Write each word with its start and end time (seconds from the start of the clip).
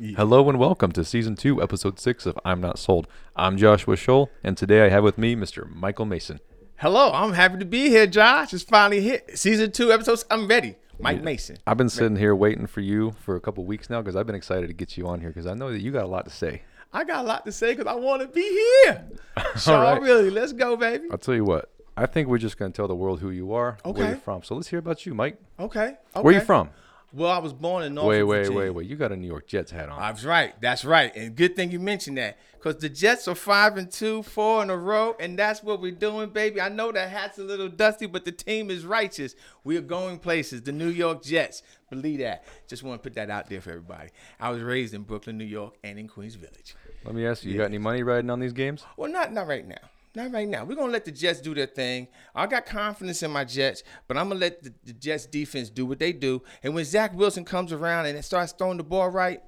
Hello 0.00 0.48
and 0.48 0.58
welcome 0.58 0.90
to 0.92 1.04
season 1.04 1.36
two, 1.36 1.62
episode 1.62 2.00
six 2.00 2.26
of 2.26 2.36
I'm 2.44 2.60
Not 2.60 2.78
Sold. 2.80 3.06
I'm 3.36 3.56
Joshua 3.56 3.96
Shull, 3.96 4.28
and 4.42 4.56
today 4.56 4.84
I 4.84 4.88
have 4.88 5.04
with 5.04 5.18
me 5.18 5.36
Mr. 5.36 5.72
Michael 5.72 6.04
Mason. 6.04 6.40
Hello, 6.78 7.12
I'm 7.12 7.32
happy 7.32 7.58
to 7.60 7.64
be 7.64 7.88
here, 7.90 8.06
Josh. 8.08 8.52
It's 8.52 8.64
finally 8.64 9.00
hit. 9.02 9.38
Season 9.38 9.70
two 9.70 9.92
episodes. 9.92 10.24
I'm 10.30 10.48
ready. 10.48 10.74
Mike 10.98 11.22
Mason. 11.22 11.58
I've 11.66 11.76
been 11.76 11.88
sitting 11.88 12.16
here 12.16 12.34
waiting 12.34 12.66
for 12.66 12.80
you 12.80 13.12
for 13.20 13.36
a 13.36 13.40
couple 13.40 13.64
weeks 13.64 13.88
now 13.88 14.00
because 14.02 14.16
I've 14.16 14.26
been 14.26 14.34
excited 14.34 14.66
to 14.66 14.72
get 14.72 14.96
you 14.96 15.06
on 15.06 15.20
here 15.20 15.28
because 15.30 15.46
I 15.46 15.54
know 15.54 15.70
that 15.70 15.80
you 15.80 15.92
got 15.92 16.04
a 16.04 16.08
lot 16.08 16.24
to 16.24 16.30
say. 16.32 16.62
I 16.92 17.04
got 17.04 17.24
a 17.24 17.28
lot 17.28 17.44
to 17.46 17.52
say 17.52 17.74
because 17.74 17.86
I 17.86 17.94
want 17.94 18.22
to 18.22 18.28
be 18.28 18.42
here. 18.86 19.04
So 19.56 19.80
right. 19.80 20.00
really, 20.02 20.30
let's 20.30 20.52
go, 20.52 20.76
baby. 20.76 21.06
I'll 21.12 21.18
tell 21.18 21.34
you 21.34 21.44
what, 21.44 21.70
I 21.96 22.06
think 22.06 22.26
we're 22.28 22.38
just 22.38 22.56
going 22.58 22.72
to 22.72 22.76
tell 22.76 22.88
the 22.88 22.94
world 22.96 23.20
who 23.20 23.30
you 23.30 23.52
are, 23.52 23.78
where 23.84 23.92
Okay. 23.94 24.08
you're 24.08 24.16
from. 24.16 24.42
So 24.42 24.56
let's 24.56 24.66
hear 24.68 24.80
about 24.80 25.06
you, 25.06 25.14
Mike. 25.14 25.38
Okay. 25.60 25.94
okay. 26.16 26.22
Where 26.22 26.34
you 26.34 26.40
from? 26.40 26.70
Well, 27.14 27.30
I 27.30 27.38
was 27.38 27.52
born 27.52 27.84
in 27.84 27.94
Norfolk, 27.94 28.08
wait, 28.08 28.22
wait, 28.24 28.38
Virginia. 28.38 28.58
wait, 28.58 28.70
wait. 28.70 28.86
You 28.88 28.96
got 28.96 29.12
a 29.12 29.16
New 29.16 29.28
York 29.28 29.46
Jets 29.46 29.70
hat 29.70 29.88
on. 29.88 30.02
I 30.02 30.10
was 30.10 30.24
right. 30.24 30.60
That's 30.60 30.84
right. 30.84 31.14
And 31.14 31.36
good 31.36 31.54
thing 31.54 31.70
you 31.70 31.78
mentioned 31.78 32.18
that 32.18 32.38
because 32.54 32.80
the 32.80 32.88
Jets 32.88 33.28
are 33.28 33.36
five 33.36 33.76
and 33.76 33.88
two, 33.88 34.24
four 34.24 34.64
in 34.64 34.70
a 34.70 34.76
row, 34.76 35.14
and 35.20 35.38
that's 35.38 35.62
what 35.62 35.80
we're 35.80 35.92
doing, 35.92 36.30
baby. 36.30 36.60
I 36.60 36.70
know 36.70 36.90
that 36.90 37.10
hat's 37.10 37.38
a 37.38 37.44
little 37.44 37.68
dusty, 37.68 38.06
but 38.06 38.24
the 38.24 38.32
team 38.32 38.68
is 38.68 38.84
righteous. 38.84 39.36
We 39.62 39.76
are 39.76 39.82
going 39.82 40.18
places. 40.18 40.62
The 40.62 40.72
New 40.72 40.88
York 40.88 41.22
Jets. 41.22 41.62
Believe 41.88 42.18
that. 42.18 42.44
Just 42.66 42.82
want 42.82 43.00
to 43.00 43.08
put 43.08 43.14
that 43.14 43.30
out 43.30 43.48
there 43.48 43.60
for 43.60 43.70
everybody. 43.70 44.10
I 44.40 44.50
was 44.50 44.62
raised 44.62 44.92
in 44.92 45.02
Brooklyn, 45.02 45.38
New 45.38 45.44
York, 45.44 45.76
and 45.84 46.00
in 46.00 46.08
Queens 46.08 46.34
Village. 46.34 46.74
Let 47.04 47.14
me 47.14 47.26
ask 47.26 47.44
you, 47.44 47.52
you 47.52 47.58
got 47.58 47.66
any 47.66 47.78
money 47.78 48.02
riding 48.02 48.30
on 48.30 48.40
these 48.40 48.52
games? 48.52 48.82
Well, 48.96 49.10
not 49.10 49.32
not 49.32 49.46
right 49.46 49.66
now. 49.66 49.76
Not 50.16 50.32
right 50.32 50.48
now. 50.48 50.64
We're 50.64 50.76
gonna 50.76 50.92
let 50.92 51.04
the 51.04 51.10
Jets 51.10 51.40
do 51.40 51.54
their 51.54 51.66
thing. 51.66 52.06
I 52.34 52.46
got 52.46 52.66
confidence 52.66 53.22
in 53.22 53.32
my 53.32 53.44
Jets, 53.44 53.82
but 54.06 54.16
I'm 54.16 54.28
gonna 54.28 54.40
let 54.40 54.62
the, 54.62 54.72
the 54.84 54.92
Jets 54.92 55.26
defense 55.26 55.70
do 55.70 55.84
what 55.86 55.98
they 55.98 56.12
do. 56.12 56.42
And 56.62 56.74
when 56.74 56.84
Zach 56.84 57.14
Wilson 57.14 57.44
comes 57.44 57.72
around 57.72 58.06
and 58.06 58.24
starts 58.24 58.52
throwing 58.52 58.76
the 58.76 58.84
ball 58.84 59.08
right, 59.10 59.40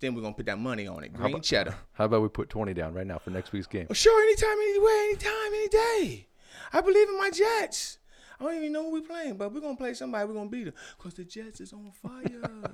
then 0.00 0.14
we're 0.14 0.22
gonna 0.22 0.34
put 0.34 0.46
that 0.46 0.58
money 0.58 0.86
on 0.86 1.04
it. 1.04 1.12
Green 1.12 1.40
cheddar. 1.42 1.74
How 1.92 2.06
about 2.06 2.22
we 2.22 2.28
put 2.28 2.48
20 2.48 2.72
down 2.72 2.94
right 2.94 3.06
now 3.06 3.18
for 3.18 3.30
next 3.30 3.52
week's 3.52 3.66
game? 3.66 3.86
Sure, 3.92 4.22
anytime, 4.22 4.58
anywhere, 4.58 5.02
anytime, 5.04 5.54
any 5.54 5.68
day. 5.68 6.26
I 6.72 6.80
believe 6.80 7.08
in 7.08 7.18
my 7.18 7.30
Jets. 7.30 7.98
I 8.40 8.44
don't 8.44 8.56
even 8.56 8.72
know 8.72 8.84
who 8.84 8.92
we're 8.92 9.00
playing, 9.06 9.36
but 9.36 9.52
we're 9.52 9.60
gonna 9.60 9.76
play 9.76 9.92
somebody. 9.92 10.26
We're 10.26 10.34
gonna 10.34 10.48
beat 10.48 10.64
them 10.64 10.74
because 10.96 11.14
the 11.14 11.24
Jets 11.24 11.60
is 11.60 11.72
on 11.72 11.92
fire. 11.92 12.50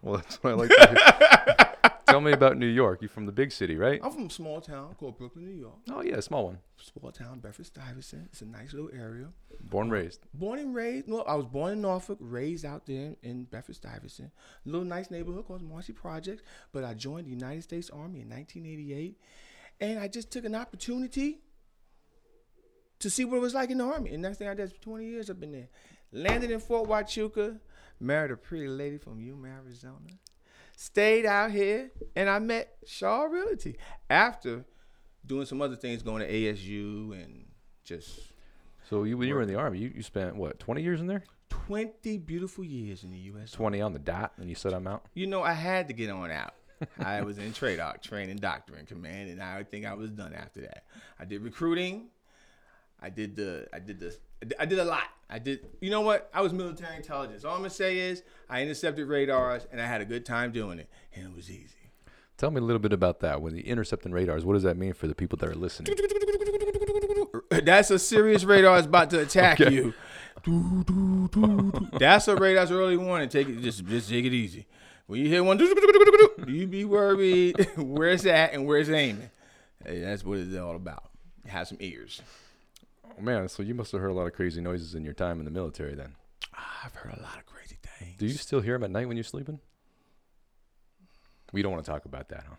Well, 0.00 0.18
that's 0.18 0.36
what 0.36 0.52
I 0.52 0.56
like 0.56 0.68
to 0.70 1.54
hear. 1.56 1.66
Tell 2.08 2.22
me 2.22 2.32
about 2.32 2.56
New 2.56 2.66
York. 2.66 3.02
You're 3.02 3.10
from 3.10 3.26
the 3.26 3.32
big 3.32 3.52
city, 3.52 3.76
right? 3.76 4.00
I'm 4.02 4.10
from 4.10 4.26
a 4.26 4.30
small 4.30 4.62
town 4.62 4.94
called 4.98 5.18
Brooklyn, 5.18 5.44
New 5.44 5.60
York. 5.60 5.76
Oh, 5.90 6.00
yeah, 6.00 6.20
small 6.20 6.46
one. 6.46 6.58
Small 6.78 7.12
town, 7.12 7.40
Bedford 7.40 7.66
Stuyvesant. 7.66 8.28
It's 8.32 8.40
a 8.40 8.46
nice 8.46 8.72
little 8.72 8.90
area. 8.94 9.28
Born, 9.60 9.88
uh, 9.88 9.92
raised. 9.92 10.20
Born 10.32 10.58
and 10.58 10.74
raised. 10.74 11.06
No, 11.06 11.20
I 11.20 11.34
was 11.34 11.44
born 11.44 11.72
in 11.72 11.82
Norfolk, 11.82 12.16
raised 12.20 12.64
out 12.64 12.86
there 12.86 13.14
in 13.22 13.44
Bedford 13.44 13.76
Stuyvesant. 13.76 14.30
A 14.64 14.68
little 14.68 14.86
nice 14.86 15.10
neighborhood 15.10 15.46
called 15.46 15.60
Marcy 15.60 15.92
Projects. 15.92 16.42
But 16.72 16.82
I 16.82 16.94
joined 16.94 17.26
the 17.26 17.30
United 17.30 17.62
States 17.62 17.90
Army 17.90 18.22
in 18.22 18.30
1988, 18.30 19.18
and 19.80 19.98
I 19.98 20.08
just 20.08 20.30
took 20.30 20.46
an 20.46 20.54
opportunity 20.54 21.40
to 23.00 23.10
see 23.10 23.26
what 23.26 23.36
it 23.36 23.40
was 23.40 23.54
like 23.54 23.70
in 23.70 23.78
the 23.78 23.84
army. 23.84 24.12
And 24.12 24.22
next 24.22 24.38
thing 24.38 24.48
I 24.48 24.54
did, 24.54 24.72
for 24.72 24.80
20 24.80 25.04
years 25.04 25.28
I've 25.28 25.40
been 25.40 25.52
there. 25.52 25.68
Landed 26.10 26.50
in 26.50 26.58
Fort 26.60 26.88
Huachuca, 26.88 27.60
married 28.00 28.30
a 28.30 28.36
pretty 28.36 28.66
lady 28.66 28.96
from 28.96 29.20
Yuma, 29.20 29.48
Arizona. 29.48 30.08
Stayed 30.80 31.26
out 31.26 31.50
here, 31.50 31.90
and 32.14 32.30
I 32.30 32.38
met 32.38 32.68
Shull 32.86 33.26
Realty 33.26 33.76
after 34.08 34.64
doing 35.26 35.44
some 35.44 35.60
other 35.60 35.74
things, 35.74 36.04
going 36.04 36.20
to 36.24 36.32
ASU 36.32 37.20
and 37.20 37.46
just 37.82 38.20
So 38.88 39.02
you, 39.02 39.18
when 39.18 39.26
you 39.26 39.34
were 39.34 39.42
in 39.42 39.48
the 39.48 39.56
army, 39.56 39.80
you, 39.80 39.90
you 39.92 40.04
spent 40.04 40.36
what 40.36 40.60
20 40.60 40.80
years 40.80 41.00
in 41.00 41.08
there? 41.08 41.24
20 41.50 42.18
beautiful 42.18 42.62
years 42.62 43.02
in 43.02 43.10
the 43.10 43.18
U.S. 43.18 43.50
20 43.50 43.80
on 43.80 43.92
the 43.92 43.98
dot, 43.98 44.34
and 44.36 44.48
you 44.48 44.54
said 44.54 44.72
I'm 44.72 44.86
out. 44.86 45.04
You 45.14 45.26
know, 45.26 45.42
I 45.42 45.52
had 45.52 45.88
to 45.88 45.94
get 45.94 46.10
on 46.10 46.30
out. 46.30 46.54
I 47.04 47.22
was 47.22 47.38
in 47.38 47.52
TRADOC, 47.52 48.00
training 48.00 48.36
doctor 48.36 48.76
in 48.76 48.86
command, 48.86 49.30
and 49.30 49.42
I 49.42 49.64
think 49.64 49.84
I 49.84 49.94
was 49.94 50.12
done 50.12 50.32
after 50.32 50.60
that. 50.60 50.84
I 51.18 51.24
did 51.24 51.42
recruiting. 51.42 52.06
I 53.02 53.10
did 53.10 53.34
the, 53.34 53.66
I 53.72 53.80
did 53.80 53.98
the, 53.98 54.16
I 54.58 54.64
did 54.66 54.78
a 54.78 54.84
lot. 54.84 55.04
I 55.30 55.38
did, 55.38 55.66
you 55.80 55.90
know 55.90 56.00
what? 56.00 56.30
I 56.32 56.40
was 56.40 56.52
military 56.52 56.96
intelligence. 56.96 57.44
All 57.44 57.52
I'm 57.54 57.58
gonna 57.60 57.70
say 57.70 57.98
is 57.98 58.22
I 58.48 58.62
intercepted 58.62 59.06
radars, 59.08 59.66
and 59.70 59.80
I 59.80 59.86
had 59.86 60.00
a 60.00 60.04
good 60.04 60.24
time 60.24 60.52
doing 60.52 60.78
it, 60.78 60.88
and 61.14 61.26
it 61.26 61.34
was 61.34 61.50
easy. 61.50 61.74
Tell 62.38 62.50
me 62.50 62.58
a 62.58 62.64
little 62.64 62.78
bit 62.78 62.92
about 62.92 63.20
that. 63.20 63.42
When 63.42 63.52
the 63.52 63.60
intercepting 63.62 64.12
radars, 64.12 64.44
what 64.44 64.54
does 64.54 64.62
that 64.62 64.76
mean 64.76 64.92
for 64.94 65.06
the 65.08 65.14
people 65.14 65.36
that 65.38 65.48
are 65.48 65.54
listening? 65.54 65.92
That's 67.50 67.90
a 67.90 67.98
serious 67.98 68.44
radar 68.44 68.76
that's 68.76 68.86
about 68.86 69.10
to 69.10 69.20
attack 69.20 69.60
Okay. 69.60 69.74
you. 69.74 69.92
That's 71.98 72.28
a 72.28 72.36
radar's 72.36 72.70
early 72.70 72.96
warning. 72.96 73.28
Take 73.28 73.48
it, 73.48 73.60
just, 73.60 73.84
just 73.86 74.08
take 74.08 74.24
it 74.24 74.32
easy. 74.32 74.66
When 75.06 75.20
you 75.20 75.28
hear 75.28 75.42
one, 75.42 75.58
you 76.46 76.66
be 76.66 76.84
worried 76.84 77.56
where's 77.76 78.22
that 78.22 78.52
and 78.52 78.66
where's 78.66 78.88
aiming. 78.88 79.30
Hey, 79.84 80.00
that's 80.00 80.24
what 80.24 80.38
it's 80.38 80.56
all 80.56 80.76
about. 80.76 81.10
Have 81.46 81.66
some 81.68 81.78
ears. 81.80 82.22
Oh, 83.16 83.20
man, 83.22 83.48
so 83.48 83.62
you 83.62 83.74
must 83.74 83.92
have 83.92 84.00
heard 84.00 84.10
a 84.10 84.14
lot 84.14 84.26
of 84.26 84.32
crazy 84.32 84.60
noises 84.60 84.94
in 84.94 85.04
your 85.04 85.14
time 85.14 85.38
in 85.38 85.44
the 85.44 85.50
military. 85.50 85.94
Then, 85.94 86.14
I've 86.84 86.94
heard 86.94 87.16
a 87.16 87.22
lot 87.22 87.36
of 87.38 87.46
crazy 87.46 87.76
things. 87.98 88.16
do 88.18 88.26
you 88.26 88.34
still 88.34 88.60
hear 88.60 88.74
them 88.74 88.84
at 88.84 88.90
night 88.90 89.08
when 89.08 89.16
you're 89.16 89.24
sleeping? 89.24 89.60
We 91.52 91.62
don't 91.62 91.72
want 91.72 91.84
to 91.84 91.90
talk 91.90 92.04
about 92.04 92.28
that, 92.28 92.44
huh? 92.48 92.56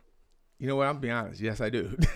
You 0.58 0.68
know 0.68 0.76
what? 0.76 0.88
I'm 0.88 1.00
be 1.00 1.10
honest. 1.10 1.40
Yes, 1.40 1.62
I 1.62 1.70
do. 1.70 1.96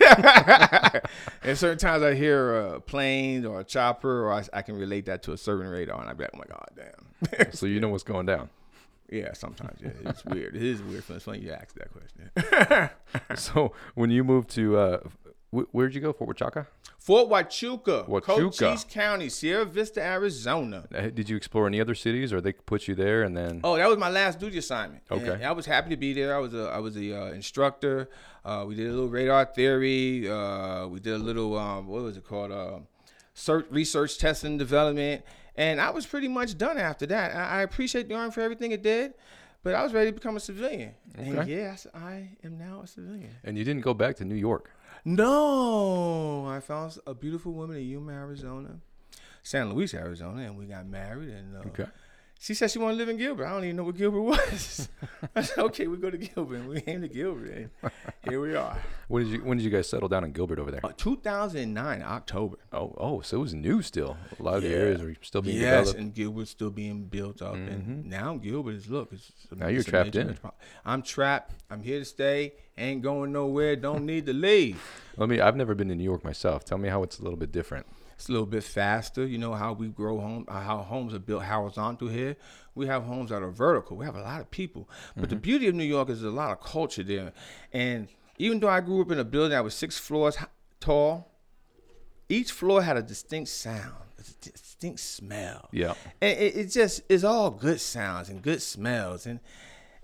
and 1.42 1.56
certain 1.56 1.78
times 1.78 2.02
I 2.02 2.14
hear 2.14 2.58
a 2.74 2.80
plane 2.80 3.46
or 3.46 3.60
a 3.60 3.64
chopper, 3.64 4.26
or 4.26 4.32
I, 4.34 4.44
I 4.52 4.60
can 4.62 4.76
relate 4.76 5.06
that 5.06 5.22
to 5.22 5.32
a 5.32 5.36
certain 5.38 5.66
radar, 5.66 5.98
and 6.00 6.10
I 6.10 6.12
be 6.12 6.24
like, 6.24 6.32
oh 6.34 6.38
my 6.38 6.44
god, 6.44 6.68
damn. 6.76 7.52
So 7.52 7.64
you 7.64 7.80
know 7.80 7.88
what's 7.88 8.02
going 8.02 8.26
down. 8.26 8.50
yeah, 9.10 9.32
sometimes 9.32 9.80
yeah, 9.80 9.92
it's 10.10 10.24
weird. 10.26 10.54
It 10.56 10.62
is 10.62 10.82
weird. 10.82 11.04
It's 11.08 11.24
funny 11.24 11.38
you 11.38 11.52
asked 11.52 11.76
that 11.76 11.90
question. 11.90 12.90
So 13.36 13.72
when 13.94 14.10
you 14.10 14.24
moved 14.24 14.50
to, 14.50 14.76
uh, 14.76 14.98
where'd 15.72 15.94
you 15.94 16.00
go? 16.00 16.12
Fort 16.12 16.36
Huachuca? 16.36 16.66
Fort 16.98 17.28
Huachuca, 17.28 18.08
Huachuca. 18.08 18.22
Cochise 18.22 18.84
County, 18.84 19.28
Sierra 19.28 19.64
Vista, 19.64 20.02
Arizona. 20.02 20.84
Uh, 20.94 21.08
Did 21.08 21.28
you 21.28 21.36
explore 21.36 21.66
any 21.66 21.80
other 21.80 21.94
cities, 21.94 22.32
or 22.32 22.40
they 22.40 22.52
put 22.52 22.88
you 22.88 22.94
there 22.94 23.22
and 23.22 23.36
then? 23.36 23.60
Oh, 23.62 23.76
that 23.76 23.88
was 23.88 23.98
my 23.98 24.08
last 24.08 24.40
duty 24.40 24.58
assignment. 24.58 25.02
Okay. 25.10 25.34
And 25.34 25.44
I 25.44 25.52
was 25.52 25.66
happy 25.66 25.90
to 25.90 25.96
be 25.96 26.12
there. 26.12 26.34
I 26.34 26.38
was 26.38 26.54
a 26.54 26.64
I 26.68 26.78
was 26.78 26.96
a 26.96 27.12
uh, 27.12 27.26
instructor. 27.32 28.08
Uh, 28.44 28.64
we 28.66 28.74
did 28.74 28.86
a 28.88 28.90
little 28.90 29.08
radar 29.08 29.44
theory. 29.44 30.28
Uh, 30.28 30.86
we 30.88 31.00
did 31.00 31.14
a 31.14 31.18
little 31.18 31.58
um, 31.58 31.86
what 31.86 32.02
was 32.02 32.16
it 32.16 32.24
called? 32.24 32.52
Uh, 32.52 32.78
search, 33.34 33.66
research, 33.70 34.18
testing, 34.18 34.58
development. 34.58 35.24
And 35.56 35.80
I 35.80 35.90
was 35.90 36.06
pretty 36.06 36.28
much 36.28 36.58
done 36.58 36.78
after 36.78 37.06
that. 37.06 37.34
I, 37.36 37.60
I 37.60 37.62
appreciate 37.62 38.08
the 38.08 38.14
army 38.14 38.32
for 38.32 38.40
everything 38.40 38.72
it 38.72 38.82
did, 38.82 39.14
but 39.64 39.74
I 39.74 39.82
was 39.82 39.92
ready 39.92 40.10
to 40.10 40.14
become 40.14 40.36
a 40.36 40.40
civilian. 40.40 40.94
And 41.18 41.38
Okay. 41.38 41.50
yes, 41.50 41.86
I 41.92 42.28
am 42.44 42.56
now 42.56 42.82
a 42.84 42.86
civilian. 42.86 43.30
And 43.42 43.58
you 43.58 43.64
didn't 43.64 43.82
go 43.82 43.94
back 43.94 44.14
to 44.16 44.24
New 44.24 44.36
York. 44.36 44.70
No, 45.04 46.46
I 46.46 46.60
found 46.60 46.96
a 47.06 47.14
beautiful 47.14 47.52
woman 47.52 47.76
in 47.78 47.84
Yuma, 47.88 48.12
Arizona, 48.12 48.78
San 49.42 49.72
Luis, 49.72 49.92
Arizona, 49.94 50.42
and 50.42 50.56
we 50.56 50.66
got 50.66 50.86
married. 50.86 51.28
And 51.30 51.56
uh, 51.56 51.68
Okay. 51.68 51.86
She 52.44 52.52
said 52.52 52.70
she 52.70 52.78
wanted 52.78 52.96
to 52.96 52.98
live 52.98 53.08
in 53.08 53.16
Gilbert. 53.16 53.46
I 53.46 53.52
don't 53.52 53.64
even 53.64 53.76
know 53.76 53.84
what 53.84 53.96
Gilbert 53.96 54.20
was. 54.20 54.90
I 55.34 55.40
said, 55.40 55.60
okay, 55.60 55.86
we 55.86 55.96
go 55.96 56.10
to 56.10 56.18
Gilbert. 56.18 56.56
And 56.56 56.68
we 56.68 56.78
came 56.82 57.00
to 57.00 57.08
Gilbert, 57.08 57.50
and 57.50 57.70
here 58.28 58.38
we 58.38 58.54
are. 58.54 58.76
When 59.08 59.24
did 59.24 59.32
you 59.32 59.38
When 59.42 59.56
did 59.56 59.64
you 59.64 59.70
guys 59.70 59.88
settle 59.88 60.10
down 60.10 60.24
in 60.24 60.32
Gilbert 60.32 60.58
over 60.58 60.70
there? 60.70 60.84
Uh, 60.84 60.92
2009, 60.94 62.02
October. 62.02 62.58
Oh, 62.70 62.94
oh, 62.98 63.20
so 63.22 63.38
it 63.38 63.40
was 63.40 63.54
new 63.54 63.80
still. 63.80 64.18
A 64.38 64.42
lot 64.42 64.56
of 64.56 64.62
the 64.62 64.74
areas 64.74 65.00
are 65.00 65.16
still 65.22 65.40
being 65.40 65.56
yes, 65.56 65.86
developed. 65.86 66.00
and 66.00 66.14
Gilbert's 66.14 66.50
still 66.50 66.68
being 66.68 67.04
built 67.04 67.40
up, 67.40 67.54
and 67.54 68.04
now 68.04 68.36
Gilbert 68.36 68.74
is 68.74 68.90
look. 68.90 69.14
It's, 69.14 69.32
Now 69.50 69.68
you're 69.68 69.78
it's 69.78 69.88
a 69.88 69.90
trapped 69.90 70.14
major 70.14 70.28
in. 70.28 70.38
I'm 70.84 71.00
trapped. 71.00 71.54
I'm 71.70 71.82
here 71.82 72.00
to 72.00 72.04
stay. 72.04 72.52
Ain't 72.76 73.00
going 73.00 73.32
nowhere. 73.32 73.74
Don't 73.74 74.04
need 74.04 74.26
to 74.26 74.34
leave. 74.34 74.82
Let 75.16 75.30
me. 75.30 75.40
I've 75.40 75.56
never 75.56 75.74
been 75.74 75.88
to 75.88 75.94
New 75.94 76.04
York 76.04 76.22
myself. 76.22 76.62
Tell 76.62 76.76
me 76.76 76.90
how 76.90 77.02
it's 77.04 77.18
a 77.18 77.22
little 77.22 77.38
bit 77.38 77.52
different. 77.52 77.86
It's 78.24 78.30
a 78.30 78.32
little 78.32 78.46
bit 78.46 78.64
faster. 78.64 79.26
You 79.26 79.36
know 79.36 79.52
how 79.52 79.74
we 79.74 79.88
grow 79.88 80.18
home, 80.18 80.46
uh, 80.48 80.58
how 80.58 80.78
homes 80.78 81.12
are 81.12 81.18
built 81.18 81.42
horizontal 81.42 82.08
here. 82.08 82.36
We 82.74 82.86
have 82.86 83.02
homes 83.02 83.28
that 83.28 83.42
are 83.42 83.50
vertical. 83.50 83.98
We 83.98 84.06
have 84.06 84.16
a 84.16 84.22
lot 84.22 84.40
of 84.40 84.50
people. 84.50 84.88
But 85.14 85.28
the 85.28 85.36
beauty 85.36 85.68
of 85.68 85.74
New 85.74 85.84
York 85.84 86.08
is 86.08 86.22
there's 86.22 86.32
a 86.32 86.34
lot 86.34 86.50
of 86.50 86.62
culture 86.62 87.02
there. 87.02 87.34
And 87.70 88.08
even 88.38 88.60
though 88.60 88.70
I 88.70 88.80
grew 88.80 89.02
up 89.02 89.10
in 89.10 89.18
a 89.18 89.24
building 89.24 89.50
that 89.50 89.62
was 89.62 89.74
six 89.74 89.98
floors 89.98 90.38
tall, 90.80 91.32
each 92.30 92.50
floor 92.50 92.80
had 92.80 92.96
a 92.96 93.02
distinct 93.02 93.50
sound, 93.50 93.92
a 94.18 94.22
distinct 94.40 95.00
smell. 95.00 95.68
Yeah. 95.70 95.92
And 96.22 96.38
it, 96.38 96.56
it 96.56 96.66
just 96.68 97.02
is 97.10 97.24
all 97.24 97.50
good 97.50 97.78
sounds 97.78 98.30
and 98.30 98.40
good 98.40 98.62
smells. 98.62 99.26
And 99.26 99.38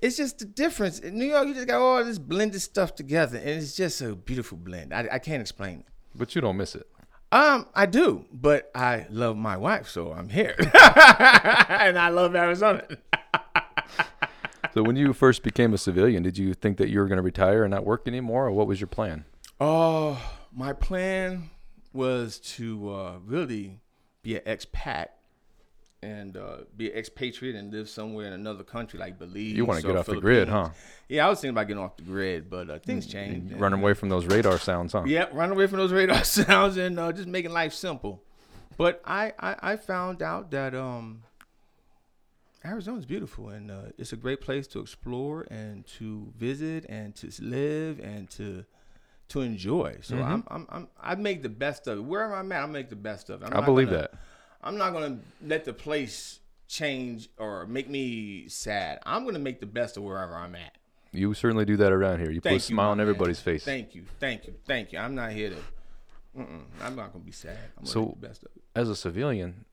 it's 0.02 0.18
just 0.18 0.40
the 0.40 0.44
difference. 0.44 0.98
In 0.98 1.18
New 1.18 1.24
York, 1.24 1.46
you 1.46 1.54
just 1.54 1.68
got 1.68 1.80
all 1.80 2.04
this 2.04 2.18
blended 2.18 2.60
stuff 2.60 2.94
together. 2.94 3.38
And 3.38 3.48
it's 3.48 3.74
just 3.74 4.02
a 4.02 4.14
beautiful 4.14 4.58
blend. 4.58 4.92
I, 4.92 5.08
I 5.12 5.18
can't 5.20 5.40
explain 5.40 5.78
it. 5.78 5.86
But 6.14 6.34
you 6.34 6.42
don't 6.42 6.58
miss 6.58 6.74
it. 6.74 6.86
Um, 7.32 7.66
I 7.74 7.86
do, 7.86 8.24
but 8.32 8.70
I 8.74 9.06
love 9.08 9.36
my 9.36 9.56
wife, 9.56 9.88
so 9.88 10.12
I'm 10.12 10.28
here, 10.30 10.56
and 10.58 11.96
I 11.98 12.08
love 12.08 12.34
Arizona. 12.34 12.86
So 14.72 14.84
when 14.84 14.94
you 14.94 15.12
first 15.12 15.42
became 15.42 15.74
a 15.74 15.78
civilian, 15.78 16.22
did 16.22 16.38
you 16.38 16.54
think 16.54 16.76
that 16.78 16.90
you 16.90 17.00
were 17.00 17.08
going 17.08 17.16
to 17.16 17.22
retire 17.24 17.64
and 17.64 17.72
not 17.72 17.84
work 17.84 18.06
anymore, 18.06 18.46
or 18.46 18.52
what 18.52 18.68
was 18.68 18.80
your 18.80 18.86
plan? 18.86 19.24
Oh, 19.58 20.20
my 20.52 20.72
plan 20.72 21.50
was 21.92 22.38
to 22.56 22.90
uh, 22.90 23.18
really 23.24 23.80
be 24.22 24.36
an 24.36 24.42
expat 24.46 25.08
and 26.02 26.36
uh, 26.36 26.58
be 26.76 26.90
an 26.90 26.96
expatriate 26.96 27.54
and 27.54 27.72
live 27.72 27.88
somewhere 27.88 28.26
in 28.26 28.32
another 28.32 28.64
country 28.64 28.98
like 28.98 29.18
Belize. 29.18 29.52
You 29.52 29.64
wanna 29.66 29.82
get 29.82 29.96
off 29.96 30.06
the 30.06 30.16
grid, 30.20 30.48
huh? 30.48 30.70
Yeah, 31.08 31.26
I 31.26 31.28
was 31.30 31.40
thinking 31.40 31.54
about 31.54 31.66
getting 31.68 31.82
off 31.82 31.96
the 31.96 32.04
grid, 32.04 32.48
but 32.48 32.70
uh, 32.70 32.78
things 32.78 33.06
change. 33.06 33.50
and, 33.52 33.60
Running 33.60 33.80
away 33.80 33.94
from 33.94 34.08
those 34.08 34.24
radar 34.26 34.58
sounds, 34.58 34.92
huh? 34.92 35.02
Yep, 35.04 35.34
run 35.34 35.50
away 35.52 35.66
from 35.66 35.78
those 35.78 35.92
radar 35.92 36.24
sounds 36.24 36.76
and 36.78 36.98
uh, 36.98 37.12
just 37.12 37.28
making 37.28 37.52
life 37.52 37.74
simple. 37.74 38.22
But 38.78 39.02
I, 39.04 39.32
I, 39.38 39.56
I 39.72 39.76
found 39.76 40.22
out 40.22 40.50
that 40.52 40.74
um, 40.74 41.22
Arizona's 42.64 43.06
beautiful 43.06 43.48
and 43.50 43.70
uh, 43.70 43.80
it's 43.98 44.12
a 44.12 44.16
great 44.16 44.40
place 44.40 44.66
to 44.68 44.80
explore 44.80 45.46
and 45.50 45.86
to 45.98 46.32
visit 46.38 46.84
and 46.88 47.14
to 47.16 47.30
live 47.42 48.00
and 48.00 48.28
to 48.30 48.64
to 49.28 49.42
enjoy. 49.42 49.96
So 50.02 50.16
Mm-hmm. 50.16 50.24
I'm, 50.32 50.44
I'm, 50.48 50.66
I'm 50.70 50.88
I 51.00 51.14
make 51.14 51.42
the 51.42 51.48
best 51.48 51.86
of 51.86 51.98
it. 51.98 52.02
Wherever 52.02 52.34
I'm 52.34 52.50
at, 52.52 52.62
I 52.64 52.66
make 52.66 52.90
the 52.90 52.96
best 52.96 53.30
of 53.30 53.42
it. 53.42 53.50
I 53.52 53.60
believe 53.60 53.88
gonna- 53.88 53.98
that. 54.02 54.14
I'm 54.62 54.76
not 54.76 54.92
gonna 54.92 55.18
let 55.44 55.64
the 55.64 55.72
place 55.72 56.40
change 56.68 57.28
or 57.38 57.66
make 57.66 57.88
me 57.88 58.48
sad. 58.48 58.98
I'm 59.04 59.24
gonna 59.24 59.38
make 59.38 59.60
the 59.60 59.66
best 59.66 59.96
of 59.96 60.02
wherever 60.02 60.34
I'm 60.36 60.54
at. 60.54 60.76
You 61.12 61.34
certainly 61.34 61.64
do 61.64 61.76
that 61.78 61.92
around 61.92 62.20
here. 62.20 62.30
You 62.30 62.40
put 62.40 62.48
a 62.48 62.50
Thank 62.52 62.62
you, 62.70 62.74
smile 62.74 62.86
my 62.86 62.90
on 62.92 62.96
man. 62.98 63.02
everybody's 63.08 63.40
face. 63.40 63.64
Thank 63.64 63.94
you, 63.94 64.04
thank 64.20 64.46
you, 64.46 64.54
thank 64.66 64.92
you. 64.92 64.98
I'm 64.98 65.14
not 65.14 65.32
here 65.32 65.50
to. 65.50 65.56
Mm-mm, 66.38 66.62
I'm 66.80 66.94
not 66.94 67.12
gonna 67.12 67.24
be 67.24 67.32
sad. 67.32 67.58
I'm 67.76 67.84
gonna 67.84 67.86
So- 67.92 68.04
make 68.06 68.20
the 68.20 68.28
best 68.28 68.42
of 68.44 68.50
it. 68.56 68.62
As 68.76 68.88
a 68.88 68.94
civilian, 68.94 69.64